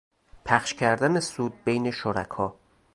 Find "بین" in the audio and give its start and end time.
1.63-1.91